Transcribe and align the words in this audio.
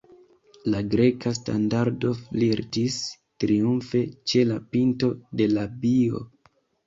La 0.75 0.79
Greka 0.93 1.33
standardo 1.39 2.13
flirtis 2.21 2.97
triumfe 3.45 4.01
ĉe 4.31 4.43
la 4.53 4.57
pinto 4.73 5.11
de 5.41 5.51
l' 5.55 5.67
abio. 5.67 6.25